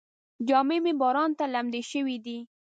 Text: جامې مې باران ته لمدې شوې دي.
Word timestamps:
جامې 0.47 0.77
مې 0.83 0.93
باران 1.01 1.31
ته 1.37 1.45
لمدې 1.53 1.81
شوې 1.91 2.17
دي. 2.25 2.37